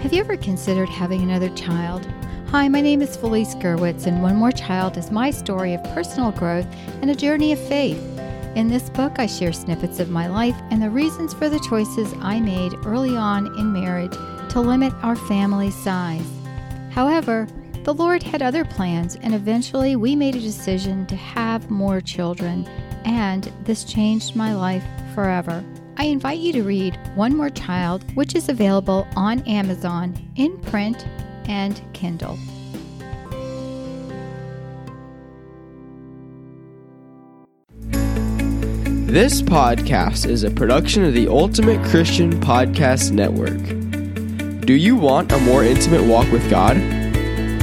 Have 0.00 0.14
you 0.14 0.20
ever 0.20 0.38
considered 0.38 0.88
having 0.88 1.20
another 1.20 1.50
child? 1.50 2.08
Hi, 2.48 2.68
my 2.68 2.80
name 2.80 3.02
is 3.02 3.18
Felice 3.18 3.54
Gerwitz, 3.56 4.06
and 4.06 4.22
One 4.22 4.36
More 4.36 4.50
Child 4.50 4.96
is 4.96 5.10
my 5.10 5.30
story 5.30 5.74
of 5.74 5.84
personal 5.94 6.32
growth 6.32 6.66
and 7.02 7.10
a 7.10 7.14
journey 7.14 7.52
of 7.52 7.58
faith. 7.68 8.02
In 8.56 8.68
this 8.68 8.88
book, 8.88 9.18
I 9.18 9.26
share 9.26 9.52
snippets 9.52 10.00
of 10.00 10.08
my 10.08 10.26
life 10.26 10.56
and 10.70 10.80
the 10.80 10.88
reasons 10.88 11.34
for 11.34 11.50
the 11.50 11.60
choices 11.68 12.14
I 12.22 12.40
made 12.40 12.72
early 12.86 13.14
on 13.14 13.48
in 13.58 13.74
marriage 13.74 14.14
to 14.52 14.60
limit 14.60 14.94
our 15.02 15.16
family 15.16 15.70
size. 15.70 16.26
However, 16.90 17.46
the 17.84 17.92
Lord 17.92 18.22
had 18.22 18.40
other 18.40 18.64
plans, 18.64 19.16
and 19.16 19.34
eventually 19.34 19.96
we 19.96 20.16
made 20.16 20.34
a 20.34 20.40
decision 20.40 21.04
to 21.08 21.16
have 21.16 21.70
more 21.70 22.00
children, 22.00 22.66
and 23.04 23.52
this 23.64 23.84
changed 23.84 24.34
my 24.34 24.54
life 24.54 24.84
forever. 25.14 25.62
I 25.96 26.04
invite 26.04 26.38
you 26.38 26.52
to 26.54 26.62
read 26.62 26.98
One 27.14 27.36
More 27.36 27.50
Child, 27.50 28.04
which 28.16 28.34
is 28.34 28.48
available 28.48 29.06
on 29.16 29.40
Amazon 29.40 30.14
in 30.36 30.58
print 30.58 31.06
and 31.46 31.80
Kindle. 31.92 32.38
This 39.10 39.42
podcast 39.42 40.26
is 40.26 40.44
a 40.44 40.50
production 40.50 41.04
of 41.04 41.14
the 41.14 41.26
Ultimate 41.26 41.84
Christian 41.86 42.40
Podcast 42.40 43.10
Network. 43.10 43.58
Do 44.64 44.74
you 44.74 44.94
want 44.94 45.32
a 45.32 45.38
more 45.38 45.64
intimate 45.64 46.04
walk 46.04 46.30
with 46.30 46.48
God? 46.48 46.76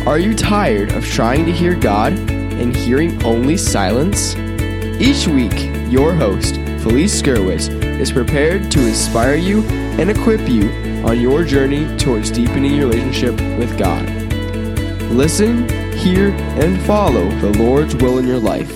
Are 0.05 0.19
you 0.19 0.35
tired 0.35 0.91
of 0.91 1.05
trying 1.05 1.45
to 1.45 1.53
hear 1.53 1.73
God 1.73 2.11
and 2.11 2.75
hearing 2.75 3.23
only 3.23 3.55
silence? 3.55 4.35
Each 4.99 5.27
week, 5.27 5.53
your 5.89 6.13
host, 6.13 6.55
Felice 6.87 7.21
Gerwitz, 7.21 7.67
is 7.99 8.13
prepared 8.13 8.71
to 8.71 8.79
inspire 8.87 9.35
you 9.35 9.61
and 9.99 10.09
equip 10.09 10.47
you 10.47 10.69
on 11.05 11.19
your 11.19 11.43
journey 11.43 11.85
towards 11.97 12.31
deepening 12.31 12.75
your 12.75 12.87
relationship 12.87 13.33
with 13.59 13.77
God. 13.77 14.07
Listen, 15.11 15.67
hear, 15.97 16.29
and 16.31 16.81
follow 16.83 17.29
the 17.41 17.57
Lord's 17.59 17.93
will 17.97 18.19
in 18.19 18.25
your 18.25 18.39
life, 18.39 18.71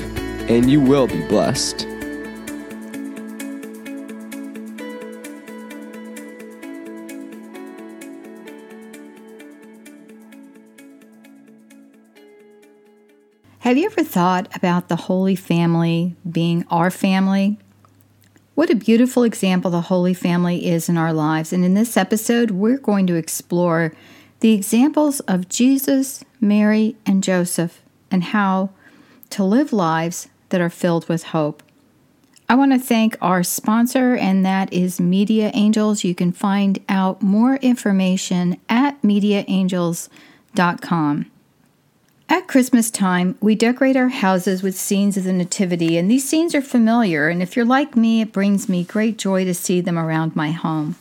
and 0.49 0.69
you 0.69 0.81
will 0.81 1.07
be 1.07 1.25
blessed. 1.27 1.87
Have 13.59 13.77
you 13.77 13.85
ever 13.85 14.03
thought 14.03 14.53
about 14.53 14.89
the 14.89 14.97
Holy 14.97 15.37
Family 15.37 16.17
being 16.29 16.65
our 16.69 16.91
family? 16.91 17.57
What 18.61 18.69
a 18.69 18.75
beautiful 18.75 19.23
example 19.23 19.71
the 19.71 19.81
Holy 19.81 20.13
Family 20.13 20.67
is 20.67 20.87
in 20.87 20.95
our 20.95 21.13
lives. 21.13 21.51
And 21.51 21.65
in 21.65 21.73
this 21.73 21.97
episode, 21.97 22.51
we're 22.51 22.77
going 22.77 23.07
to 23.07 23.15
explore 23.15 23.91
the 24.41 24.53
examples 24.53 25.19
of 25.21 25.49
Jesus, 25.49 26.23
Mary, 26.39 26.95
and 27.03 27.23
Joseph 27.23 27.81
and 28.11 28.23
how 28.23 28.69
to 29.31 29.43
live 29.43 29.73
lives 29.73 30.29
that 30.49 30.61
are 30.61 30.69
filled 30.69 31.09
with 31.09 31.23
hope. 31.23 31.63
I 32.47 32.53
want 32.53 32.71
to 32.71 32.77
thank 32.77 33.17
our 33.19 33.41
sponsor, 33.41 34.15
and 34.15 34.45
that 34.45 34.71
is 34.71 35.01
Media 35.01 35.49
Angels. 35.55 36.03
You 36.03 36.13
can 36.13 36.31
find 36.31 36.77
out 36.87 37.23
more 37.23 37.55
information 37.55 38.61
at 38.69 39.01
mediaangels.com. 39.01 41.30
At 42.31 42.47
Christmas 42.47 42.89
time, 42.89 43.35
we 43.41 43.55
decorate 43.55 43.97
our 43.97 44.07
houses 44.07 44.63
with 44.63 44.79
scenes 44.79 45.17
of 45.17 45.25
the 45.25 45.33
Nativity, 45.33 45.97
and 45.97 46.09
these 46.09 46.25
scenes 46.25 46.55
are 46.55 46.61
familiar, 46.61 47.27
and 47.27 47.41
if 47.41 47.57
you're 47.57 47.65
like 47.65 47.97
me, 47.97 48.21
it 48.21 48.31
brings 48.31 48.69
me 48.69 48.85
great 48.85 49.17
joy 49.17 49.43
to 49.43 49.53
see 49.53 49.81
them 49.81 49.99
around 49.99 50.33
my 50.33 50.51
home. 50.51 50.95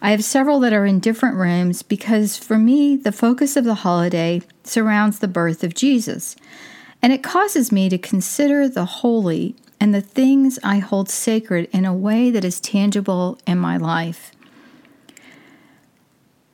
I 0.00 0.12
have 0.12 0.22
several 0.22 0.60
that 0.60 0.72
are 0.72 0.86
in 0.86 1.00
different 1.00 1.38
rooms 1.38 1.82
because 1.82 2.36
for 2.36 2.56
me, 2.56 2.94
the 2.94 3.10
focus 3.10 3.56
of 3.56 3.64
the 3.64 3.74
holiday 3.74 4.42
surrounds 4.62 5.18
the 5.18 5.26
birth 5.26 5.64
of 5.64 5.74
Jesus, 5.74 6.36
and 7.02 7.12
it 7.12 7.20
causes 7.20 7.72
me 7.72 7.88
to 7.88 7.98
consider 7.98 8.68
the 8.68 8.84
holy 8.84 9.56
and 9.80 9.92
the 9.92 10.00
things 10.00 10.56
I 10.62 10.78
hold 10.78 11.08
sacred 11.08 11.68
in 11.72 11.84
a 11.84 11.92
way 11.92 12.30
that 12.30 12.44
is 12.44 12.60
tangible 12.60 13.40
in 13.44 13.58
my 13.58 13.76
life. 13.76 14.30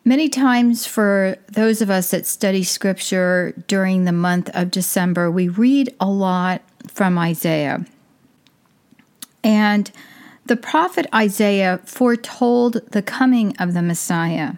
Many 0.05 0.29
times, 0.29 0.85
for 0.85 1.37
those 1.47 1.81
of 1.81 1.89
us 1.89 2.11
that 2.11 2.27
study 2.27 2.65
scripture 2.65 3.55
during 3.69 4.05
the 4.05 4.13
month 4.13 4.51
of 4.53 4.71
December, 4.71 5.31
we 5.31 5.49
read 5.49 5.95
a 6.01 6.11
lot 6.11 6.63
from 6.89 7.17
Isaiah. 7.19 7.87
And 9.45 9.91
the 10.47 10.57
prophet 10.57 11.07
Isaiah 11.15 11.81
foretold 11.85 12.81
the 12.91 13.03
coming 13.03 13.57
of 13.59 13.75
the 13.75 13.83
Messiah. 13.83 14.55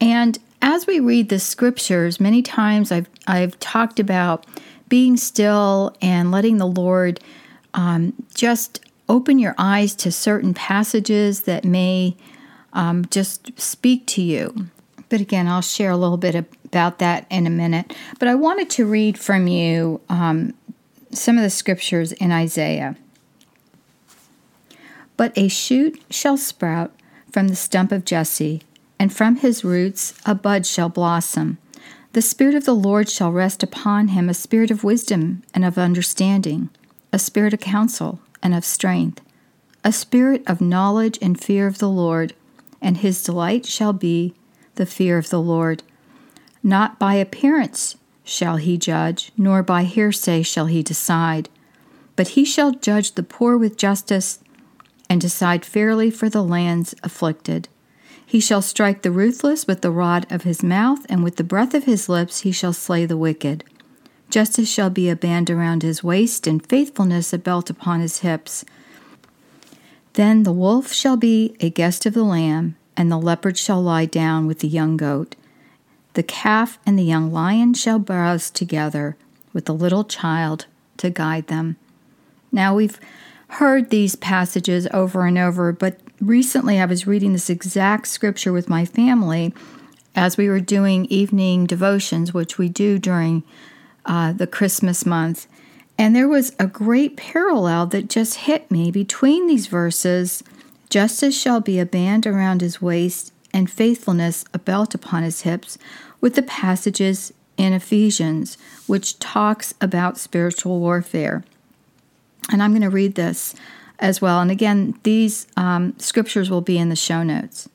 And 0.00 0.38
as 0.62 0.86
we 0.86 0.98
read 0.98 1.28
the 1.28 1.38
scriptures, 1.38 2.18
many 2.18 2.40
times 2.40 2.90
I've, 2.90 3.10
I've 3.26 3.58
talked 3.60 4.00
about 4.00 4.46
being 4.88 5.18
still 5.18 5.94
and 6.00 6.30
letting 6.30 6.56
the 6.56 6.66
Lord 6.66 7.20
um, 7.74 8.14
just 8.34 8.80
open 9.10 9.38
your 9.38 9.54
eyes 9.58 9.94
to 9.94 10.10
certain 10.10 10.54
passages 10.54 11.42
that 11.42 11.64
may 11.64 12.16
um, 12.76 13.06
just 13.06 13.58
speak 13.58 14.06
to 14.06 14.22
you. 14.22 14.68
But 15.08 15.20
again, 15.20 15.48
I'll 15.48 15.62
share 15.62 15.90
a 15.90 15.96
little 15.96 16.18
bit 16.18 16.34
about 16.34 16.98
that 16.98 17.26
in 17.30 17.46
a 17.46 17.50
minute. 17.50 17.96
But 18.18 18.28
I 18.28 18.34
wanted 18.34 18.70
to 18.70 18.86
read 18.86 19.18
from 19.18 19.48
you 19.48 20.00
um, 20.08 20.54
some 21.10 21.36
of 21.36 21.42
the 21.42 21.50
scriptures 21.50 22.12
in 22.12 22.30
Isaiah. 22.30 22.96
But 25.16 25.32
a 25.36 25.48
shoot 25.48 26.00
shall 26.10 26.36
sprout 26.36 26.92
from 27.32 27.48
the 27.48 27.56
stump 27.56 27.92
of 27.92 28.04
Jesse, 28.04 28.62
and 28.98 29.12
from 29.12 29.36
his 29.36 29.64
roots 29.64 30.14
a 30.26 30.34
bud 30.34 30.66
shall 30.66 30.90
blossom. 30.90 31.58
The 32.12 32.22
Spirit 32.22 32.54
of 32.54 32.64
the 32.64 32.74
Lord 32.74 33.08
shall 33.08 33.32
rest 33.32 33.62
upon 33.62 34.08
him 34.08 34.28
a 34.28 34.34
spirit 34.34 34.70
of 34.70 34.84
wisdom 34.84 35.42
and 35.54 35.64
of 35.64 35.78
understanding, 35.78 36.70
a 37.12 37.18
spirit 37.18 37.54
of 37.54 37.60
counsel 37.60 38.20
and 38.42 38.54
of 38.54 38.64
strength, 38.64 39.22
a 39.84 39.92
spirit 39.92 40.42
of 40.46 40.60
knowledge 40.60 41.18
and 41.22 41.40
fear 41.40 41.66
of 41.66 41.78
the 41.78 41.88
Lord 41.88 42.34
and 42.86 42.98
his 42.98 43.20
delight 43.24 43.66
shall 43.66 43.92
be 43.92 44.32
the 44.76 44.86
fear 44.86 45.18
of 45.18 45.28
the 45.28 45.42
Lord. 45.42 45.82
Not 46.62 47.00
by 47.00 47.14
appearance 47.14 47.96
shall 48.22 48.58
he 48.58 48.78
judge, 48.78 49.32
nor 49.36 49.64
by 49.64 49.82
hearsay 49.82 50.42
shall 50.42 50.66
he 50.66 50.84
decide, 50.84 51.48
but 52.14 52.28
he 52.28 52.44
shall 52.44 52.70
judge 52.70 53.16
the 53.16 53.24
poor 53.24 53.58
with 53.58 53.76
justice 53.76 54.38
and 55.10 55.20
decide 55.20 55.64
fairly 55.64 56.12
for 56.12 56.28
the 56.28 56.44
lands 56.44 56.94
afflicted. 57.02 57.68
He 58.24 58.38
shall 58.38 58.62
strike 58.62 59.02
the 59.02 59.10
ruthless 59.10 59.66
with 59.66 59.80
the 59.80 59.90
rod 59.90 60.24
of 60.30 60.42
his 60.42 60.62
mouth, 60.62 61.04
and 61.08 61.24
with 61.24 61.36
the 61.36 61.44
breath 61.44 61.74
of 61.74 61.84
his 61.84 62.08
lips 62.08 62.42
he 62.42 62.52
shall 62.52 62.72
slay 62.72 63.04
the 63.04 63.16
wicked. 63.16 63.64
Justice 64.30 64.70
shall 64.70 64.90
be 64.90 65.08
a 65.08 65.16
band 65.16 65.50
around 65.50 65.82
his 65.82 66.04
waist, 66.04 66.46
and 66.46 66.64
faithfulness 66.64 67.32
a 67.32 67.38
belt 67.38 67.68
upon 67.68 67.98
his 67.98 68.20
hips. 68.20 68.64
Then 70.16 70.44
the 70.44 70.52
wolf 70.52 70.94
shall 70.94 71.18
be 71.18 71.54
a 71.60 71.68
guest 71.68 72.06
of 72.06 72.14
the 72.14 72.24
lamb, 72.24 72.76
and 72.96 73.12
the 73.12 73.18
leopard 73.18 73.58
shall 73.58 73.82
lie 73.82 74.06
down 74.06 74.46
with 74.46 74.60
the 74.60 74.68
young 74.68 74.96
goat. 74.96 75.36
The 76.14 76.22
calf 76.22 76.78
and 76.86 76.98
the 76.98 77.04
young 77.04 77.30
lion 77.30 77.74
shall 77.74 77.98
browse 77.98 78.48
together, 78.48 79.18
with 79.52 79.66
the 79.66 79.74
little 79.74 80.04
child 80.04 80.64
to 80.96 81.10
guide 81.10 81.48
them. 81.48 81.76
Now 82.50 82.74
we've 82.74 82.98
heard 83.48 83.90
these 83.90 84.16
passages 84.16 84.88
over 84.90 85.26
and 85.26 85.36
over, 85.36 85.70
but 85.70 86.00
recently 86.18 86.80
I 86.80 86.86
was 86.86 87.06
reading 87.06 87.34
this 87.34 87.50
exact 87.50 88.08
scripture 88.08 88.54
with 88.54 88.70
my 88.70 88.86
family 88.86 89.52
as 90.14 90.38
we 90.38 90.48
were 90.48 90.60
doing 90.60 91.04
evening 91.06 91.66
devotions, 91.66 92.32
which 92.32 92.56
we 92.56 92.70
do 92.70 92.98
during 92.98 93.42
uh, 94.06 94.32
the 94.32 94.46
Christmas 94.46 95.04
month. 95.04 95.46
And 95.98 96.14
there 96.14 96.28
was 96.28 96.54
a 96.58 96.66
great 96.66 97.16
parallel 97.16 97.86
that 97.86 98.08
just 98.08 98.34
hit 98.34 98.70
me 98.70 98.90
between 98.90 99.46
these 99.46 99.66
verses 99.66 100.42
Justice 100.88 101.38
shall 101.38 101.60
be 101.60 101.78
a 101.78 101.86
band 101.86 102.26
around 102.26 102.60
his 102.60 102.80
waist, 102.80 103.32
and 103.52 103.70
faithfulness 103.70 104.44
a 104.52 104.58
belt 104.58 104.94
upon 104.94 105.22
his 105.22 105.42
hips, 105.42 105.78
with 106.20 106.34
the 106.34 106.42
passages 106.42 107.32
in 107.56 107.72
Ephesians, 107.72 108.58
which 108.86 109.18
talks 109.18 109.74
about 109.80 110.18
spiritual 110.18 110.78
warfare. 110.78 111.44
And 112.50 112.62
I'm 112.62 112.72
going 112.72 112.82
to 112.82 112.90
read 112.90 113.14
this 113.14 113.54
as 113.98 114.20
well. 114.20 114.40
And 114.40 114.50
again, 114.50 114.98
these 115.02 115.46
um, 115.56 115.98
scriptures 115.98 116.50
will 116.50 116.60
be 116.60 116.78
in 116.78 116.90
the 116.90 116.96
show 116.96 117.22
notes. 117.22 117.68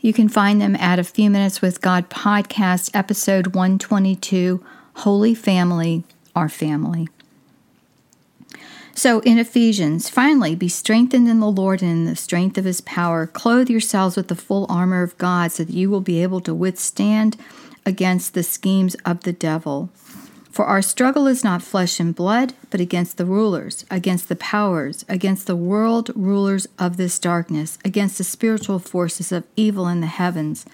You 0.00 0.12
can 0.12 0.28
find 0.28 0.60
them 0.60 0.76
at 0.76 0.98
A 0.98 1.04
Few 1.04 1.30
Minutes 1.30 1.62
with 1.62 1.80
God 1.80 2.10
podcast, 2.10 2.90
episode 2.94 3.48
122 3.48 4.62
Holy 4.96 5.34
Family, 5.34 6.04
Our 6.36 6.50
Family. 6.50 7.08
So 8.96 9.18
in 9.20 9.38
Ephesians, 9.38 10.08
finally, 10.08 10.54
be 10.54 10.68
strengthened 10.68 11.28
in 11.28 11.40
the 11.40 11.50
Lord 11.50 11.82
and 11.82 11.90
in 11.90 12.04
the 12.04 12.16
strength 12.16 12.56
of 12.56 12.64
his 12.64 12.80
power. 12.80 13.26
Clothe 13.26 13.68
yourselves 13.68 14.16
with 14.16 14.28
the 14.28 14.36
full 14.36 14.66
armor 14.68 15.02
of 15.02 15.18
God 15.18 15.50
so 15.50 15.64
that 15.64 15.74
you 15.74 15.90
will 15.90 16.00
be 16.00 16.22
able 16.22 16.40
to 16.42 16.54
withstand 16.54 17.36
against 17.84 18.34
the 18.34 18.44
schemes 18.44 18.94
of 19.04 19.24
the 19.24 19.32
devil. 19.32 19.90
For 20.48 20.66
our 20.66 20.80
struggle 20.82 21.26
is 21.26 21.42
not 21.42 21.62
flesh 21.62 21.98
and 21.98 22.14
blood, 22.14 22.54
but 22.70 22.80
against 22.80 23.16
the 23.16 23.26
rulers, 23.26 23.84
against 23.90 24.28
the 24.28 24.36
powers, 24.36 25.04
against 25.08 25.48
the 25.48 25.56
world 25.56 26.12
rulers 26.14 26.68
of 26.78 26.96
this 26.96 27.18
darkness, 27.18 27.76
against 27.84 28.18
the 28.18 28.24
spiritual 28.24 28.78
forces 28.78 29.32
of 29.32 29.42
evil 29.56 29.88
in 29.88 30.00
the 30.00 30.06
heavens. 30.06 30.64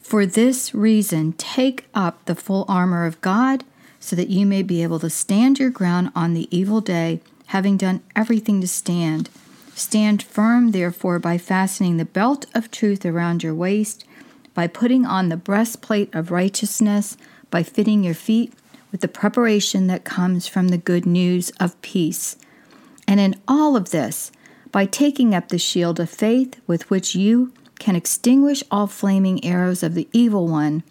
For 0.00 0.26
this 0.26 0.74
reason, 0.74 1.34
take 1.34 1.84
up 1.94 2.24
the 2.24 2.34
full 2.34 2.64
armor 2.68 3.06
of 3.06 3.20
God 3.20 3.62
so 4.00 4.16
that 4.16 4.28
you 4.28 4.44
may 4.44 4.64
be 4.64 4.82
able 4.82 4.98
to 4.98 5.08
stand 5.08 5.60
your 5.60 5.70
ground 5.70 6.10
on 6.16 6.34
the 6.34 6.48
evil 6.50 6.80
day, 6.80 7.20
having 7.46 7.76
done 7.76 8.02
everything 8.14 8.60
to 8.60 8.68
stand. 8.68 9.30
Stand 9.74 10.22
firm, 10.22 10.70
therefore, 10.70 11.18
by 11.18 11.38
fastening 11.38 11.96
the 11.96 12.04
belt 12.04 12.46
of 12.54 12.70
truth 12.70 13.04
around 13.04 13.42
your 13.42 13.54
waist, 13.54 14.04
by 14.54 14.66
putting 14.66 15.04
on 15.04 15.28
the 15.28 15.36
breastplate 15.36 16.14
of 16.14 16.30
righteousness, 16.30 17.16
by 17.50 17.62
fitting 17.62 18.02
your 18.02 18.14
feet 18.14 18.52
with 18.90 19.00
the 19.00 19.08
preparation 19.08 19.86
that 19.86 20.04
comes 20.04 20.46
from 20.46 20.68
the 20.68 20.78
good 20.78 21.04
news 21.04 21.50
of 21.60 21.80
peace. 21.82 22.36
And 23.06 23.20
in 23.20 23.34
all 23.46 23.76
of 23.76 23.90
this, 23.90 24.32
by 24.72 24.86
taking 24.86 25.34
up 25.34 25.48
the 25.48 25.58
shield 25.58 26.00
of 26.00 26.10
faith 26.10 26.60
with 26.66 26.88
which 26.90 27.14
you 27.14 27.52
can 27.78 27.94
extinguish 27.94 28.62
all 28.70 28.86
flaming 28.86 29.44
arrows 29.44 29.82
of 29.82 29.94
the 29.94 30.08
evil 30.12 30.48
one, 30.48 30.82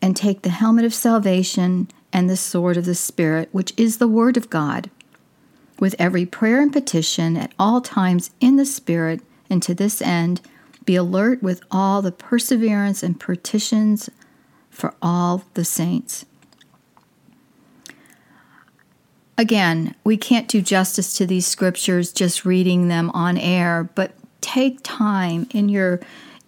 and 0.00 0.16
take 0.16 0.42
the 0.42 0.50
helmet 0.50 0.84
of 0.84 0.94
salvation 0.94 1.88
and 2.12 2.28
the 2.28 2.36
sword 2.36 2.76
of 2.76 2.84
the 2.84 2.94
Spirit, 2.94 3.48
which 3.52 3.72
is 3.76 3.98
the 3.98 4.08
Word 4.08 4.36
of 4.36 4.50
God, 4.50 4.90
with 5.82 5.96
every 5.98 6.24
prayer 6.24 6.62
and 6.62 6.72
petition 6.72 7.36
at 7.36 7.52
all 7.58 7.80
times 7.80 8.30
in 8.40 8.54
the 8.54 8.64
Spirit, 8.64 9.20
and 9.50 9.60
to 9.60 9.74
this 9.74 10.00
end, 10.00 10.40
be 10.84 10.94
alert 10.94 11.42
with 11.42 11.60
all 11.72 12.00
the 12.00 12.12
perseverance 12.12 13.02
and 13.02 13.18
petitions 13.18 14.08
for 14.70 14.94
all 15.02 15.42
the 15.54 15.64
saints. 15.64 16.24
Again, 19.36 19.96
we 20.04 20.16
can't 20.16 20.46
do 20.46 20.62
justice 20.62 21.14
to 21.14 21.26
these 21.26 21.48
scriptures 21.48 22.12
just 22.12 22.44
reading 22.44 22.86
them 22.86 23.10
on 23.10 23.36
air, 23.36 23.90
but 23.96 24.12
take 24.40 24.78
time 24.84 25.48
in 25.50 25.68
your 25.68 25.98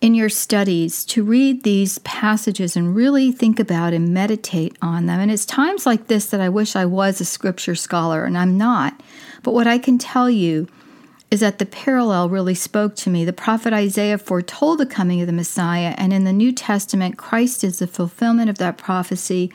in 0.05 0.15
your 0.15 0.29
studies 0.29 1.03
to 1.03 1.25
read 1.25 1.63
these 1.63 1.97
passages 2.01 2.77
and 2.77 2.95
really 2.95 3.33
think 3.33 3.59
about 3.59 3.95
and 3.95 4.13
meditate 4.13 4.77
on 4.83 5.07
them. 5.07 5.19
And 5.19 5.31
it's 5.31 5.47
times 5.47 5.87
like 5.87 6.09
this 6.09 6.27
that 6.27 6.43
I 6.43 6.51
wish 6.51 6.77
I 6.77 6.85
was 6.85 7.23
a 7.23 7.25
scripture 7.25 7.75
scholar, 7.75 8.27
and 8.27 8.37
I'm 8.37 8.59
not. 8.59 9.03
But 9.43 9.55
what 9.55 9.67
I 9.67 9.79
can 9.79 9.97
tell 9.97 10.29
you 10.29 10.69
is 11.31 11.41
that 11.41 11.59
the 11.59 11.65
parallel 11.65 12.29
really 12.29 12.55
spoke 12.55 12.97
to 12.97 13.09
me. 13.09 13.25
The 13.25 13.33
prophet 13.33 13.73
Isaiah 13.73 14.19
foretold 14.19 14.79
the 14.79 14.85
coming 14.85 15.23
of 15.23 15.27
the 15.27 15.33
Messiah, 15.33 15.95
and 15.97 16.13
in 16.13 16.25
the 16.25 16.35
New 16.35 16.53
Testament, 16.53 17.17
Christ 17.17 17.65
is 17.65 17.79
the 17.79 17.87
fulfillment 17.87 18.51
of 18.51 18.59
that 18.59 18.77
prophecy 18.77 19.51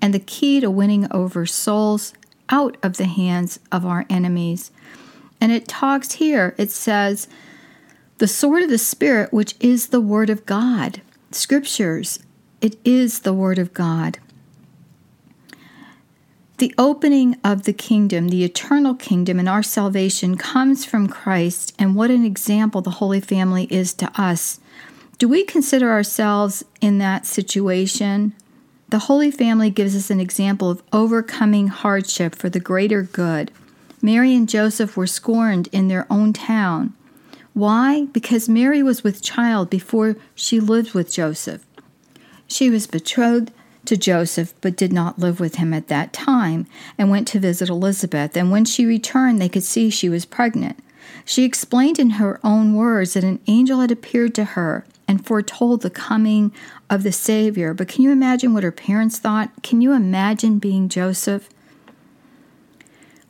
and 0.00 0.12
the 0.12 0.18
key 0.18 0.58
to 0.58 0.68
winning 0.68 1.06
over 1.12 1.46
souls 1.46 2.12
out 2.48 2.76
of 2.82 2.96
the 2.96 3.06
hands 3.06 3.60
of 3.70 3.86
our 3.86 4.04
enemies. 4.10 4.72
And 5.40 5.52
it 5.52 5.68
talks 5.68 6.14
here, 6.14 6.56
it 6.58 6.72
says, 6.72 7.28
the 8.22 8.28
sword 8.28 8.62
of 8.62 8.70
the 8.70 8.78
Spirit, 8.78 9.32
which 9.32 9.56
is 9.58 9.88
the 9.88 10.00
Word 10.00 10.30
of 10.30 10.46
God. 10.46 11.02
Scriptures, 11.32 12.20
it 12.60 12.76
is 12.84 13.22
the 13.22 13.32
Word 13.32 13.58
of 13.58 13.74
God. 13.74 14.20
The 16.58 16.72
opening 16.78 17.36
of 17.42 17.64
the 17.64 17.72
kingdom, 17.72 18.28
the 18.28 18.44
eternal 18.44 18.94
kingdom, 18.94 19.40
and 19.40 19.48
our 19.48 19.64
salvation 19.64 20.36
comes 20.36 20.84
from 20.84 21.08
Christ, 21.08 21.74
and 21.80 21.96
what 21.96 22.12
an 22.12 22.24
example 22.24 22.80
the 22.80 22.90
Holy 22.90 23.18
Family 23.18 23.64
is 23.72 23.92
to 23.94 24.08
us. 24.14 24.60
Do 25.18 25.26
we 25.26 25.42
consider 25.42 25.90
ourselves 25.90 26.64
in 26.80 26.98
that 26.98 27.26
situation? 27.26 28.34
The 28.88 29.00
Holy 29.00 29.32
Family 29.32 29.68
gives 29.68 29.96
us 29.96 30.10
an 30.10 30.20
example 30.20 30.70
of 30.70 30.84
overcoming 30.92 31.66
hardship 31.66 32.36
for 32.36 32.48
the 32.48 32.60
greater 32.60 33.02
good. 33.02 33.50
Mary 34.00 34.32
and 34.36 34.48
Joseph 34.48 34.96
were 34.96 35.08
scorned 35.08 35.68
in 35.72 35.88
their 35.88 36.06
own 36.08 36.32
town. 36.32 36.94
Why? 37.54 38.06
Because 38.06 38.48
Mary 38.48 38.82
was 38.82 39.04
with 39.04 39.22
child 39.22 39.68
before 39.68 40.16
she 40.34 40.58
lived 40.58 40.94
with 40.94 41.12
Joseph. 41.12 41.64
She 42.46 42.70
was 42.70 42.86
betrothed 42.86 43.52
to 43.84 43.96
Joseph, 43.96 44.54
but 44.60 44.76
did 44.76 44.92
not 44.92 45.18
live 45.18 45.40
with 45.40 45.56
him 45.56 45.74
at 45.74 45.88
that 45.88 46.12
time, 46.12 46.66
and 46.96 47.10
went 47.10 47.26
to 47.28 47.40
visit 47.40 47.68
Elizabeth. 47.68 48.36
And 48.36 48.50
when 48.50 48.64
she 48.64 48.86
returned, 48.86 49.40
they 49.40 49.48
could 49.48 49.64
see 49.64 49.90
she 49.90 50.08
was 50.08 50.24
pregnant. 50.24 50.78
She 51.24 51.44
explained 51.44 51.98
in 51.98 52.10
her 52.10 52.40
own 52.44 52.74
words 52.74 53.14
that 53.14 53.24
an 53.24 53.40
angel 53.46 53.80
had 53.80 53.90
appeared 53.90 54.34
to 54.36 54.44
her 54.44 54.84
and 55.08 55.24
foretold 55.24 55.82
the 55.82 55.90
coming 55.90 56.52
of 56.88 57.02
the 57.02 57.12
Savior. 57.12 57.74
But 57.74 57.88
can 57.88 58.02
you 58.02 58.10
imagine 58.10 58.54
what 58.54 58.62
her 58.62 58.72
parents 58.72 59.18
thought? 59.18 59.50
Can 59.62 59.80
you 59.80 59.92
imagine 59.92 60.58
being 60.58 60.88
Joseph? 60.88 61.48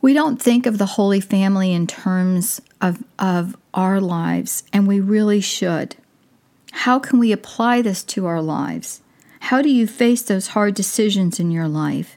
We 0.01 0.13
don't 0.13 0.41
think 0.41 0.67
of 0.67 0.79
the 0.79 0.87
Holy 0.87 1.21
Family 1.21 1.73
in 1.73 1.87
terms 1.87 2.61
of, 2.81 3.03
of 3.19 3.57
our 3.75 4.01
lives, 4.01 4.65
and 4.73 4.87
we 4.87 5.01
really 5.01 5.41
should. 5.41 5.97
How 6.73 6.99
can 6.99 7.19
we 7.19 7.33
apply 7.33 7.83
this 7.83 8.03
to 8.05 8.27
our 8.27 8.43
lives? 8.43 9.03
How 9.41 9.61
do 9.61 9.69
you 9.69 9.87
face 9.87 10.23
those 10.23 10.49
hard 10.49 10.75
decisions 10.75 11.39
in 11.39 11.51
your 11.51 11.69
life? 11.69 12.17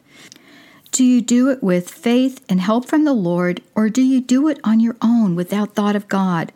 Do 0.92 1.04
you 1.04 1.22
do 1.22 1.50
it 1.50 1.62
with 1.62 1.90
faith 1.90 2.46
and 2.48 2.62
help 2.62 2.86
from 2.86 3.04
the 3.04 3.14
Lord, 3.14 3.62
or 3.76 3.90
do 3.90 4.02
you 4.02 4.22
do 4.22 4.48
it 4.48 4.60
on 4.64 4.80
your 4.80 4.96
own 5.02 5.36
without 5.36 5.76
thought 5.76 5.96
of 5.96 6.08
God? 6.08 6.54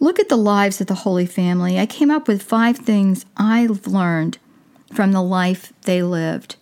Look 0.00 0.18
at 0.18 0.30
the 0.30 0.36
lives 0.36 0.80
of 0.80 0.86
the 0.86 0.94
Holy 0.94 1.26
Family. 1.26 1.78
I 1.78 1.84
came 1.84 2.10
up 2.10 2.28
with 2.28 2.42
five 2.42 2.78
things 2.78 3.26
I've 3.36 3.86
learned 3.86 4.38
from 4.94 5.12
the 5.12 5.22
life 5.22 5.74
they 5.82 6.02
lived. 6.02 6.56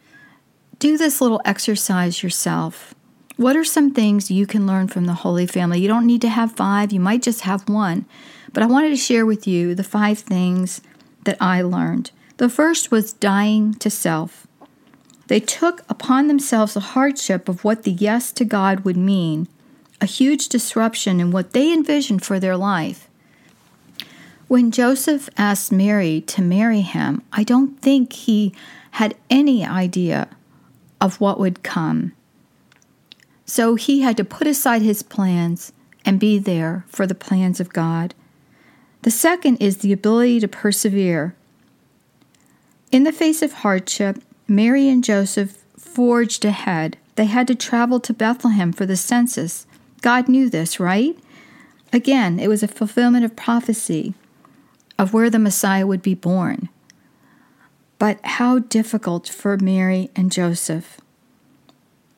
Do 0.81 0.99
this 0.99 1.21
little 1.21 1.41
exercise 1.45 2.25
yourself. 2.25 2.95
What 3.37 3.55
are 3.55 3.65
some 3.65 3.93
things 3.93 4.31
you 4.31 4.47
can 4.47 4.67
learn 4.67 4.89
from 4.89 5.05
the 5.05 5.13
Holy 5.13 5.47
Family? 5.47 5.79
You 5.79 5.89
don't 5.89 6.07
need 6.07 6.23
to 6.23 6.31
have 6.31 6.53
five, 6.53 6.91
you 6.91 7.01
might 7.01 7.23
just 7.23 7.43
have 7.43 7.69
one. 7.69 8.07
But 8.55 8.63
I 8.63 8.67
wanted 8.67 8.89
to 8.91 8.97
share 8.97 9.27
with 9.27 9.47
you 9.47 9.75
the 9.75 9.85
five 9.85 10.19
things 10.19 10.81
that 11.25 11.37
I 11.39 11.61
learned. 11.61 12.13
The 12.39 12.49
first 12.49 12.91
was 12.91 13.13
dying 13.13 13.75
to 13.75 13.91
self. 13.91 14.47
They 15.27 15.41
took 15.41 15.83
upon 15.91 16.29
themselves 16.29 16.73
the 16.73 16.81
hardship 16.81 17.47
of 17.47 17.63
what 17.63 17.83
the 17.83 17.91
yes 17.91 18.33
to 18.33 18.45
God 18.47 18.81
would 18.87 18.97
mean, 18.97 19.49
a 20.01 20.07
huge 20.07 20.49
disruption 20.49 21.21
in 21.21 21.31
what 21.31 21.53
they 21.53 21.73
envisioned 21.73 22.25
for 22.25 22.41
their 22.41 22.57
life. 22.57 23.07
When 24.49 24.71
Joseph 24.71 25.29
asked 25.37 25.73
Mary 25.73 26.23
to 26.23 26.41
marry 26.41 26.81
him, 26.81 27.21
I 27.33 27.45
don't 27.45 27.79
think 27.83 28.15
he 28.15 28.55
had 28.93 29.15
any 29.29 29.67
idea 29.67 30.29
of 31.03 31.21
what 31.21 31.39
would 31.39 31.63
come. 31.63 32.13
So 33.47 33.77
he 33.77 34.01
had 34.01 34.17
to 34.19 34.25
put 34.25 34.47
aside 34.47 34.83
his 34.83 35.03
plans 35.03 35.73
and 36.05 36.21
be 36.21 36.39
there 36.39 36.85
for 36.89 37.07
the 37.07 37.15
plans 37.15 37.61
of 37.61 37.73
God. 37.73 38.15
The 39.03 39.11
second 39.11 39.59
is 39.59 39.79
the 39.79 39.93
ability 39.93 40.41
to 40.41 40.49
persevere. 40.49 41.35
In 42.91 43.05
the 43.05 43.13
face 43.13 43.43
of 43.43 43.53
hardship, 43.53 44.21
Mary 44.49 44.89
and 44.89 45.03
Joseph 45.03 45.65
forged 45.79 46.45
ahead. 46.45 46.97
They 47.15 47.27
had 47.27 47.47
to 47.47 47.55
travel 47.55 48.01
to 48.01 48.13
Bethlehem 48.13 48.73
for 48.73 48.85
the 48.85 48.97
census. 48.97 49.67
God 50.03 50.29
knew 50.29 50.51
this, 50.51 50.79
right? 50.79 51.17
Again, 51.93 52.39
it 52.39 52.49
was 52.49 52.63
a 52.63 52.69
fulfillment 52.69 53.25
of 53.25 53.37
prophecy 53.37 54.15
of 54.99 55.13
where 55.13 55.31
the 55.31 55.39
Messiah 55.39 55.87
would 55.87 56.03
be 56.03 56.15
born. 56.15 56.69
But 57.99 58.19
how 58.25 58.59
difficult 58.59 59.29
for 59.29 59.57
Mary 59.57 60.11
and 60.15 60.31
Joseph. 60.31 61.01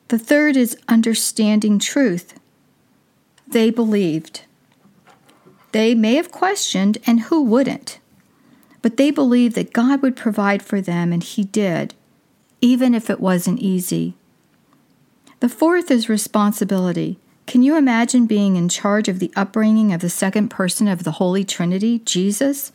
The 0.09 0.19
third 0.19 0.57
is 0.57 0.75
understanding 0.87 1.77
truth. 1.77 2.33
They 3.47 3.69
believed. 3.69 4.41
They 5.71 5.93
may 5.93 6.15
have 6.15 6.31
questioned, 6.31 6.97
and 7.05 7.21
who 7.21 7.43
wouldn't? 7.43 7.99
But 8.81 8.97
they 8.97 9.11
believed 9.11 9.53
that 9.53 9.71
God 9.71 10.01
would 10.01 10.15
provide 10.15 10.63
for 10.63 10.81
them, 10.81 11.13
and 11.13 11.21
He 11.23 11.43
did, 11.43 11.93
even 12.59 12.95
if 12.95 13.11
it 13.11 13.19
wasn't 13.19 13.59
easy. 13.59 14.15
The 15.41 15.49
fourth 15.49 15.91
is 15.91 16.09
responsibility. 16.09 17.19
Can 17.45 17.61
you 17.61 17.77
imagine 17.77 18.25
being 18.25 18.55
in 18.55 18.67
charge 18.67 19.07
of 19.07 19.19
the 19.19 19.31
upbringing 19.35 19.93
of 19.93 20.01
the 20.01 20.09
second 20.09 20.49
person 20.49 20.87
of 20.87 21.03
the 21.03 21.13
Holy 21.13 21.43
Trinity, 21.43 21.99
Jesus? 21.99 22.71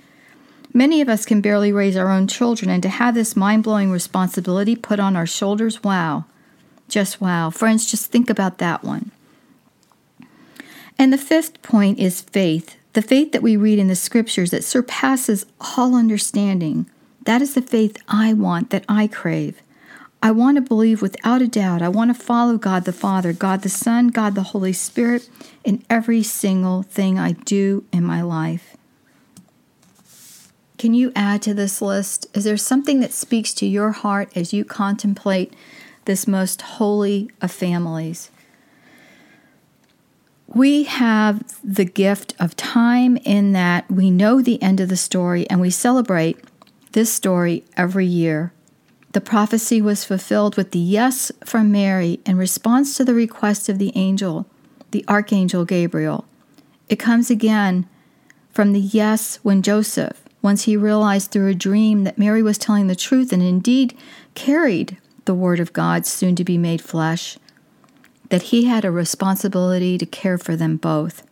Many 0.73 1.01
of 1.01 1.09
us 1.09 1.25
can 1.25 1.41
barely 1.41 1.73
raise 1.73 1.97
our 1.97 2.13
own 2.13 2.29
children, 2.29 2.71
and 2.71 2.83
to 2.85 2.89
have 2.89 3.15
this 3.15 3.35
mind 3.35 3.65
blowing 3.65 3.91
responsibility 3.91 4.77
put 4.77 5.01
on 5.01 5.17
our 5.17 5.27
shoulders, 5.27 5.83
wow. 5.83 6.27
Just 6.89 7.21
wow. 7.21 7.51
Friends, 7.51 7.91
just 7.91 8.11
think 8.11 8.31
about 8.31 8.59
that 8.59 8.85
one. 8.85 9.11
And 10.99 11.13
the 11.13 11.19
fifth 11.19 11.63
point 11.63 11.99
is 11.99 12.21
faith 12.21 12.77
the 12.95 13.03
faith 13.03 13.33
that 13.33 13.43
we 13.43 13.57
read 13.57 13.81
in 13.81 13.89
the 13.89 13.97
scriptures 13.97 14.53
that 14.53 14.65
surpasses 14.65 15.45
all 15.77 15.97
understanding. 15.97 16.89
That 17.25 17.43
is 17.43 17.55
the 17.55 17.63
faith 17.63 18.01
I 18.07 18.33
want, 18.33 18.71
that 18.71 18.85
I 18.89 19.09
crave. 19.09 19.61
I 20.23 20.31
want 20.31 20.57
to 20.57 20.63
believe 20.63 21.03
without 21.03 21.43
a 21.43 21.49
doubt. 21.49 21.83
I 21.83 21.89
want 21.89 22.17
to 22.17 22.23
follow 22.23 22.57
God 22.57 22.85
the 22.85 22.93
Father, 22.93 23.33
God 23.33 23.63
the 23.63 23.69
Son, 23.69 24.09
God 24.09 24.37
the 24.37 24.43
Holy 24.43 24.73
Spirit 24.73 25.29
in 25.65 25.85
every 25.91 26.23
single 26.23 26.83
thing 26.83 27.19
I 27.19 27.33
do 27.33 27.85
in 27.93 28.05
my 28.05 28.23
life. 28.23 28.77
Can 30.79 30.95
you 30.95 31.13
add 31.17 31.43
to 31.43 31.53
this 31.53 31.83
list? 31.83 32.27
Is 32.33 32.45
there 32.45 32.57
something 32.57 33.01
that 33.01 33.13
speaks 33.13 33.53
to 33.55 33.67
your 33.67 33.91
heart 33.91 34.31
as 34.37 34.53
you 34.53 34.65
contemplate 34.65 35.53
this 36.05 36.27
most 36.27 36.63
holy 36.63 37.31
of 37.41 37.51
families. 37.51 38.31
We 40.47 40.85
have 40.85 41.43
the 41.65 41.85
gift 41.85 42.35
of 42.39 42.57
time 42.57 43.17
in 43.19 43.53
that 43.53 43.91
we 43.91 44.11
know 44.11 44.41
the 44.41 44.63
end 44.63 44.81
of 44.81 44.89
the 44.89 44.97
story 44.97 45.49
and 45.51 45.61
we 45.61 45.71
celebrate 45.71 46.39
this 46.93 47.13
story 47.13 47.65
every 47.77 48.07
year. 48.07 48.53
The 49.13 49.21
prophecy 49.21 49.81
was 49.81 50.05
fulfilled 50.05 50.57
with 50.57 50.73
the 50.73 50.79
yes 50.79 51.33
from 51.45 51.73
Mary 51.73 52.21
in 52.27 52.37
response 52.37 52.97
to 52.97 53.05
the 53.05 53.15
request 53.15 53.69
of 53.69 53.79
the 53.79 53.93
angel, 53.95 54.47
the 54.91 55.05
archangel 55.09 55.65
Gabriel. 55.65 56.25
It 56.89 56.97
comes 56.97 57.31
again 57.31 57.89
from 58.53 58.73
the 58.73 58.81
yes 58.81 59.37
when 59.43 59.63
Joseph, 59.63 60.23
once 60.43 60.65
he 60.65 60.77
realized 60.77 61.31
through 61.31 61.49
a 61.49 61.55
dream 61.55 62.05
that 62.05 62.19
Mary 62.19 62.43
was 62.43 62.59
telling 62.59 62.87
the 62.87 62.95
truth 62.95 63.33
and 63.33 63.43
indeed 63.43 63.97
carried 64.35 64.99
the 65.25 65.35
word 65.35 65.61
of 65.61 65.73
God 65.73 66.07
soon 66.07 66.37
to 66.37 66.45
be 66.45 66.59
made 66.59 66.81
flesh, 66.81 67.39
that 68.29 68.43
he 68.43 68.65
had 68.65 68.85
a 68.85 68.91
responsibility 68.91 69.99
to 69.99 70.07
care 70.07 70.39
for 70.39 70.57
them 70.57 70.77
both. 70.77 71.23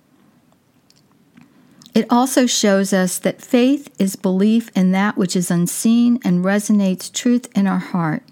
It 1.94 2.06
also 2.08 2.46
shows 2.46 2.92
us 2.92 3.18
that 3.18 3.42
faith 3.42 3.94
is 3.98 4.16
belief 4.16 4.70
in 4.74 4.92
that 4.92 5.16
which 5.18 5.36
is 5.36 5.50
unseen 5.50 6.18
and 6.24 6.44
resonates 6.44 7.12
truth 7.12 7.48
in 7.54 7.66
our 7.66 7.78
heart. 7.78 8.22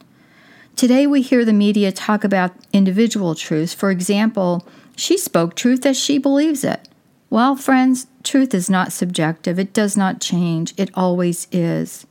Today 0.77 1.07
we 1.07 1.21
hear 1.21 1.45
the 1.45 1.53
media 1.53 1.93
talk 1.93 2.25
about 2.25 2.55
individual 2.73 3.35
truths. 3.35 3.75
For 3.75 3.91
example, 3.91 4.67
she 4.97 5.19
spoke 5.19 5.55
truth 5.55 5.85
as 5.85 5.99
she 5.99 6.17
believes 6.17 6.65
it. 6.65 6.89
Well, 7.29 7.55
friends, 7.55 8.07
truth 8.23 8.55
is 8.55 8.71
not 8.71 8.93
subjective. 8.93 9.59
It 9.59 9.75
does 9.75 9.95
not 9.97 10.23
change. 10.23 10.73
It 10.79 10.91
always 10.95 11.47
is. 11.53 12.07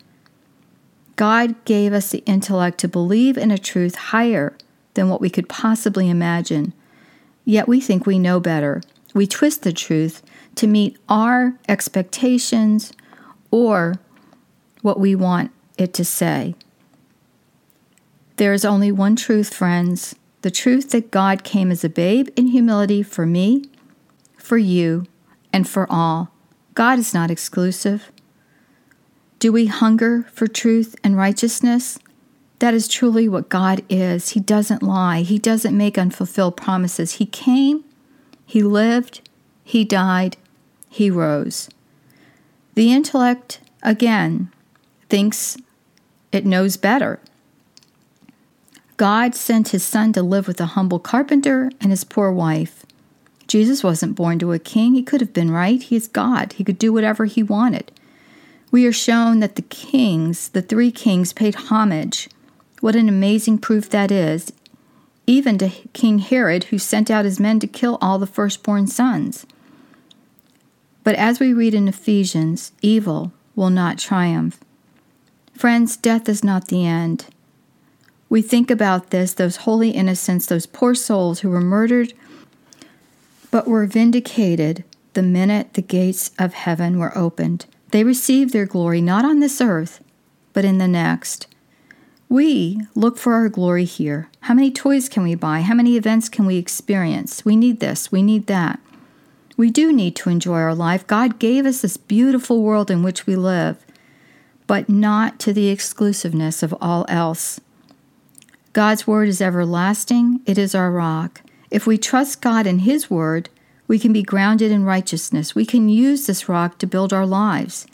God 1.19 1.65
gave 1.65 1.91
us 1.91 2.11
the 2.11 2.23
intellect 2.25 2.77
to 2.77 2.87
believe 2.87 3.37
in 3.37 3.51
a 3.51 3.57
truth 3.57 3.95
higher 3.95 4.55
than 4.93 5.09
what 5.09 5.19
we 5.19 5.29
could 5.29 5.49
possibly 5.49 6.09
imagine. 6.09 6.71
Yet 7.43 7.67
we 7.67 7.81
think 7.81 8.05
we 8.05 8.17
know 8.17 8.39
better. 8.39 8.81
We 9.13 9.27
twist 9.27 9.63
the 9.63 9.73
truth 9.73 10.23
to 10.55 10.65
meet 10.65 10.97
our 11.09 11.59
expectations 11.67 12.93
or 13.51 13.95
what 14.81 14.97
we 14.97 15.13
want 15.13 15.51
it 15.77 15.93
to 15.95 16.05
say. 16.05 16.55
There 18.37 18.53
is 18.53 18.63
only 18.63 18.89
one 18.89 19.17
truth, 19.17 19.53
friends 19.53 20.15
the 20.41 20.49
truth 20.49 20.91
that 20.91 21.11
God 21.11 21.43
came 21.43 21.69
as 21.69 21.83
a 21.83 21.89
babe 21.89 22.29
in 22.37 22.47
humility 22.47 23.03
for 23.03 23.25
me, 23.25 23.65
for 24.37 24.57
you, 24.57 25.05
and 25.51 25.67
for 25.67 25.85
all. 25.91 26.31
God 26.75 26.97
is 26.97 27.13
not 27.13 27.29
exclusive. 27.29 28.09
Do 29.39 29.51
we 29.51 29.67
hunger 29.67 30.25
for 30.33 30.47
truth 30.47 30.95
and 31.03 31.17
righteousness? 31.17 31.97
That 32.59 32.73
is 32.73 32.89
truly 32.89 33.29
what 33.29 33.49
God 33.49 33.83
is. 33.89 34.29
He 34.29 34.39
doesn't 34.39 34.83
lie, 34.83 35.21
He 35.21 35.39
doesn't 35.39 35.77
make 35.77 35.97
unfulfilled 35.97 36.57
promises. 36.57 37.13
He 37.13 37.25
came, 37.25 37.83
He 38.45 38.61
lived, 38.61 39.21
He 39.63 39.85
died, 39.85 40.37
he 40.89 41.11
rose. 41.11 41.69
The 42.73 42.91
intellect, 42.91 43.59
again, 43.83 44.51
thinks 45.07 45.57
it 46.31 46.45
knows 46.45 46.77
better. 46.77 47.19
God 48.97 49.33
sent 49.33 49.69
his 49.69 49.83
son 49.83 50.11
to 50.13 50.21
live 50.21 50.47
with 50.47 50.59
a 50.59 50.65
humble 50.65 50.99
carpenter 50.99 51.71
and 51.79 51.91
his 51.91 52.03
poor 52.03 52.31
wife. 52.31 52.85
Jesus 53.47 53.83
wasn't 53.83 54.15
born 54.15 54.39
to 54.39 54.51
a 54.51 54.59
king. 54.59 54.93
He 54.93 55.03
could 55.03 55.21
have 55.21 55.33
been 55.33 55.51
right. 55.51 55.81
He 55.81 55.95
is 55.95 56.07
God. 56.07 56.53
He 56.53 56.63
could 56.63 56.77
do 56.77 56.91
whatever 56.91 57.25
he 57.25 57.41
wanted. 57.41 57.91
We 58.71 58.85
are 58.85 58.91
shown 58.91 59.39
that 59.39 59.55
the 59.55 59.63
kings, 59.63 60.49
the 60.49 60.61
three 60.61 60.91
kings, 60.91 61.33
paid 61.33 61.55
homage. 61.55 62.29
What 62.81 62.95
an 62.95 63.09
amazing 63.09 63.57
proof 63.57 63.89
that 63.89 64.11
is, 64.11 64.53
even 65.25 65.57
to 65.57 65.69
King 65.93 66.19
Herod, 66.19 66.65
who 66.65 66.77
sent 66.77 67.09
out 67.09 67.25
his 67.25 67.39
men 67.39 67.59
to 67.59 67.67
kill 67.67 67.97
all 68.01 68.19
the 68.19 68.27
firstborn 68.27 68.87
sons. 68.87 69.45
But 71.03 71.15
as 71.15 71.39
we 71.39 71.53
read 71.53 71.73
in 71.73 71.87
Ephesians, 71.87 72.71
evil 72.81 73.33
will 73.55 73.69
not 73.69 73.97
triumph. 73.97 74.59
Friends, 75.55 75.97
death 75.97 76.29
is 76.29 76.43
not 76.43 76.67
the 76.67 76.85
end. 76.85 77.25
We 78.29 78.41
think 78.41 78.69
about 78.69 79.09
this, 79.09 79.33
those 79.33 79.57
holy 79.57 79.89
innocents, 79.89 80.45
those 80.45 80.67
poor 80.67 80.93
souls 80.93 81.39
who 81.39 81.49
were 81.49 81.61
murdered 81.61 82.13
but 83.51 83.67
were 83.67 83.85
vindicated 83.85 84.83
the 85.13 85.23
minute 85.23 85.73
the 85.73 85.81
gates 85.81 86.31
of 86.37 86.53
heaven 86.53 86.99
were 86.99 87.17
opened. 87.17 87.65
They 87.91 88.03
receive 88.03 88.51
their 88.51 88.65
glory 88.65 89.01
not 89.01 89.25
on 89.25 89.39
this 89.39 89.61
earth, 89.61 90.03
but 90.53 90.65
in 90.65 90.77
the 90.77 90.87
next. 90.87 91.47
We 92.27 92.81
look 92.93 93.17
for 93.17 93.33
our 93.33 93.49
glory 93.49 93.85
here. 93.85 94.29
How 94.41 94.53
many 94.53 94.69
toys 94.69 95.09
can 95.09 95.23
we 95.23 95.33
buy? 95.33 95.61
How 95.61 95.73
many 95.73 95.97
events 95.97 96.29
can 96.29 96.45
we 96.45 96.57
experience? 96.57 97.43
We 97.43 97.55
need 97.55 97.79
this, 97.79 98.11
we 98.11 98.21
need 98.21 98.45
that. 98.47 98.79
We 99.57 99.71
do 99.71 99.91
need 99.91 100.15
to 100.17 100.29
enjoy 100.29 100.57
our 100.57 100.75
life. 100.75 101.05
God 101.07 101.39
gave 101.39 101.65
us 101.65 101.81
this 101.81 101.97
beautiful 101.97 102.61
world 102.61 102.91
in 102.91 103.03
which 103.03 103.25
we 103.25 103.35
live, 103.35 103.83
but 104.67 104.87
not 104.87 105.39
to 105.39 105.53
the 105.53 105.69
exclusiveness 105.69 106.61
of 106.61 106.73
all 106.79 107.05
else. 107.09 107.59
God's 108.71 109.07
word 109.07 109.27
is 109.27 109.41
everlasting, 109.41 110.41
it 110.45 110.57
is 110.57 110.75
our 110.75 110.91
rock. 110.91 111.41
If 111.71 111.87
we 111.87 111.97
trust 111.97 112.41
God 112.41 112.67
and 112.67 112.81
His 112.81 113.09
word, 113.09 113.49
we 113.89 113.99
can 113.99 114.13
be 114.13 114.21
grounded 114.21 114.71
in 114.71 114.85
righteousness. 114.85 115.55
We 115.55 115.65
can 115.65 115.89
use 115.89 116.27
this 116.27 116.47
rock 116.47 116.77
to 116.77 116.87
build 116.87 117.11
our 117.11 117.25
lives. 117.25 117.87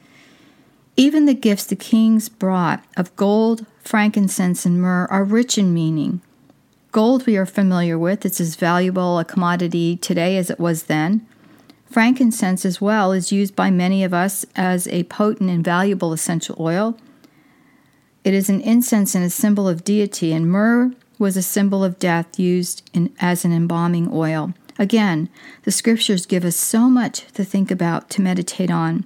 Even 0.97 1.25
the 1.25 1.33
gifts 1.33 1.63
the 1.63 1.75
kings 1.77 2.27
brought 2.27 2.83
of 2.97 3.15
gold, 3.15 3.65
frankincense, 3.79 4.65
and 4.65 4.81
myrrh 4.81 5.07
are 5.09 5.23
rich 5.23 5.57
in 5.57 5.73
meaning. 5.73 6.21
Gold 6.91 7.25
we 7.25 7.37
are 7.37 7.45
familiar 7.45 7.97
with, 7.97 8.25
it's 8.25 8.41
as 8.41 8.57
valuable 8.57 9.17
a 9.19 9.25
commodity 9.25 9.95
today 9.95 10.37
as 10.37 10.49
it 10.49 10.59
was 10.59 10.83
then. 10.83 11.25
Frankincense, 11.89 12.65
as 12.65 12.81
well, 12.81 13.13
is 13.13 13.31
used 13.31 13.55
by 13.55 13.71
many 13.71 14.03
of 14.03 14.13
us 14.13 14.45
as 14.53 14.87
a 14.87 15.03
potent 15.05 15.49
and 15.49 15.63
valuable 15.63 16.11
essential 16.11 16.57
oil. 16.59 16.97
It 18.25 18.33
is 18.33 18.49
an 18.49 18.59
incense 18.59 19.15
and 19.15 19.23
a 19.23 19.29
symbol 19.29 19.69
of 19.69 19.85
deity, 19.85 20.33
and 20.33 20.49
myrrh 20.49 20.91
was 21.17 21.37
a 21.37 21.41
symbol 21.41 21.85
of 21.85 21.99
death 21.99 22.37
used 22.37 22.89
in, 22.93 23.13
as 23.21 23.45
an 23.45 23.53
embalming 23.53 24.09
oil. 24.11 24.53
Again, 24.77 25.29
the 25.63 25.72
scriptures 25.72 26.25
give 26.25 26.44
us 26.44 26.55
so 26.55 26.89
much 26.89 27.27
to 27.34 27.44
think 27.44 27.72
about, 27.72 28.10
to 28.12 28.22
meditate 28.22 28.72
on. 28.72 29.05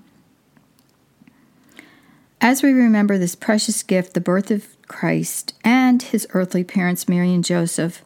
As 2.42 2.64
we 2.64 2.72
remember 2.72 3.18
this 3.18 3.36
precious 3.36 3.84
gift, 3.84 4.14
the 4.14 4.22
birth 4.22 4.50
of 4.50 4.68
Christ, 4.88 5.54
and 5.64 6.02
his 6.02 6.26
earthly 6.32 6.64
parents, 6.64 7.08
Mary 7.08 7.34
and 7.34 7.44
Joseph, 7.44 8.04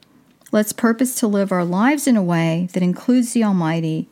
let's 0.51 0.73
purpose 0.73 1.15
to 1.15 1.27
live 1.27 1.51
our 1.51 1.63
lives 1.63 2.07
in 2.07 2.17
a 2.17 2.23
way 2.23 2.67
that 2.73 2.83
includes 2.83 3.33
the 3.33 3.43
Almighty 3.43 4.09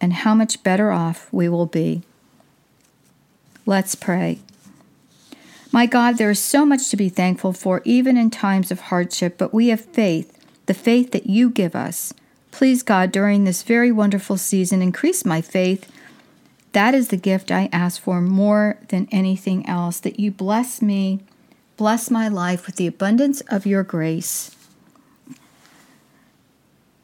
and 0.00 0.12
how 0.12 0.34
much 0.34 0.62
better 0.62 0.90
off 0.90 1.32
we 1.32 1.48
will 1.48 1.66
be. 1.66 2.02
Let's 3.64 3.94
pray. 3.94 4.40
My 5.72 5.86
God, 5.86 6.18
there 6.18 6.30
is 6.30 6.40
so 6.40 6.66
much 6.66 6.90
to 6.90 6.96
be 6.96 7.08
thankful 7.08 7.52
for, 7.52 7.80
even 7.84 8.16
in 8.16 8.30
times 8.30 8.72
of 8.72 8.80
hardship, 8.80 9.38
but 9.38 9.54
we 9.54 9.68
have 9.68 9.80
faith, 9.80 10.36
the 10.66 10.74
faith 10.74 11.12
that 11.12 11.26
you 11.26 11.48
give 11.48 11.76
us. 11.76 12.12
Please, 12.50 12.82
God, 12.82 13.12
during 13.12 13.44
this 13.44 13.62
very 13.62 13.92
wonderful 13.92 14.36
season, 14.36 14.82
increase 14.82 15.24
my 15.24 15.40
faith. 15.40 15.90
That 16.72 16.94
is 16.94 17.08
the 17.08 17.16
gift 17.16 17.50
I 17.50 17.68
ask 17.72 18.00
for 18.00 18.20
more 18.20 18.78
than 18.88 19.08
anything 19.10 19.66
else, 19.66 20.00
that 20.00 20.20
you 20.20 20.30
bless 20.30 20.80
me, 20.80 21.20
bless 21.76 22.10
my 22.10 22.28
life 22.28 22.66
with 22.66 22.76
the 22.76 22.86
abundance 22.86 23.40
of 23.42 23.66
your 23.66 23.82
grace. 23.82 24.54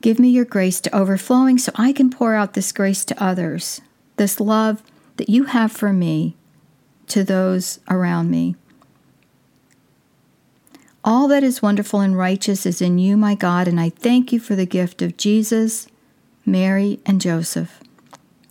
Give 0.02 0.18
me 0.18 0.28
your 0.28 0.44
grace 0.44 0.80
to 0.82 0.94
overflowing 0.94 1.58
so 1.58 1.72
I 1.74 1.92
can 1.92 2.10
pour 2.10 2.34
out 2.34 2.54
this 2.54 2.70
grace 2.70 3.04
to 3.06 3.22
others, 3.22 3.80
this 4.16 4.38
love 4.38 4.82
that 5.16 5.28
you 5.28 5.44
have 5.44 5.72
for 5.72 5.92
me 5.92 6.36
to 7.08 7.24
those 7.24 7.80
around 7.88 8.30
me. 8.30 8.56
All 11.06 11.28
that 11.28 11.44
is 11.44 11.62
wonderful 11.62 12.00
and 12.00 12.18
righteous 12.18 12.66
is 12.66 12.82
in 12.82 12.98
you, 12.98 13.16
my 13.16 13.36
God, 13.36 13.68
and 13.68 13.78
I 13.78 13.90
thank 13.90 14.32
you 14.32 14.40
for 14.40 14.56
the 14.56 14.66
gift 14.66 15.02
of 15.02 15.16
Jesus, 15.16 15.86
Mary, 16.44 16.98
and 17.06 17.20
Joseph. 17.20 17.78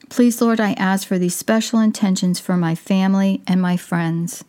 Please, 0.07 0.41
Lord, 0.41 0.62
I 0.62 0.71
ask 0.74 1.05
for 1.05 1.19
these 1.19 1.35
special 1.35 1.79
intentions 1.79 2.39
for 2.39 2.55
my 2.55 2.74
family 2.74 3.41
and 3.45 3.62
my 3.62 3.75
friends. 3.75 4.45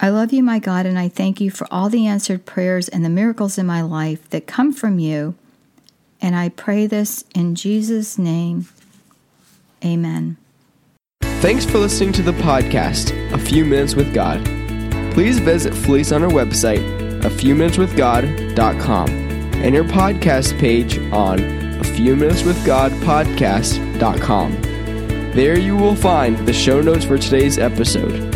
I 0.00 0.08
love 0.08 0.32
you, 0.32 0.42
my 0.42 0.58
God, 0.58 0.86
and 0.86 0.98
I 0.98 1.08
thank 1.08 1.40
you 1.40 1.52
for 1.52 1.68
all 1.70 1.88
the 1.88 2.08
answered 2.08 2.44
prayers 2.44 2.88
and 2.88 3.04
the 3.04 3.08
miracles 3.08 3.58
in 3.58 3.66
my 3.66 3.80
life 3.80 4.28
that 4.30 4.48
come 4.48 4.72
from 4.72 4.98
you. 4.98 5.36
And 6.24 6.34
I 6.34 6.48
pray 6.48 6.86
this 6.86 7.22
in 7.34 7.54
Jesus' 7.54 8.16
name. 8.16 8.66
Amen. 9.84 10.38
Thanks 11.20 11.66
for 11.66 11.76
listening 11.76 12.14
to 12.14 12.22
the 12.22 12.32
podcast, 12.32 13.12
A 13.34 13.38
Few 13.38 13.62
Minutes 13.62 13.94
with 13.94 14.14
God. 14.14 14.42
Please 15.12 15.38
visit 15.38 15.74
Felice 15.74 16.12
on 16.12 16.22
our 16.22 16.30
website, 16.30 16.82
a 17.26 17.28
few 17.28 17.54
minutes 17.54 17.76
with 17.76 17.94
God.com, 17.94 19.10
and 19.10 19.74
your 19.74 19.84
podcast 19.84 20.58
page 20.58 20.96
on 21.12 21.40
a 21.40 21.84
few 21.84 22.16
minutes 22.16 22.42
with 22.42 22.64
God 22.64 22.90
podcast.com. 23.02 24.62
There 25.32 25.58
you 25.58 25.76
will 25.76 25.94
find 25.94 26.38
the 26.46 26.54
show 26.54 26.80
notes 26.80 27.04
for 27.04 27.18
today's 27.18 27.58
episode. 27.58 28.32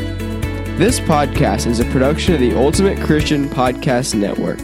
This 0.77 1.01
podcast 1.01 1.67
is 1.67 1.81
a 1.81 1.87
production 1.87 2.35
of 2.35 2.41
the 2.41 2.55
Ultimate 2.55 3.01
Christian 3.01 3.49
Podcast 3.49 4.15
Network. 4.15 4.59